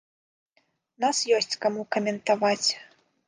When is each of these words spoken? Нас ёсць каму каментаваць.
Нас 1.03 1.17
ёсць 1.41 1.59
каму 1.65 1.85
каментаваць. 1.97 2.69